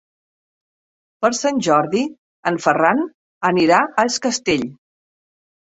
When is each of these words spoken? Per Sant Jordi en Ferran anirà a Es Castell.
Per 1.25 1.31
Sant 1.39 1.59
Jordi 1.67 2.01
en 2.53 2.59
Ferran 2.65 3.05
anirà 3.53 3.85
a 3.87 4.09
Es 4.09 4.21
Castell. 4.27 4.69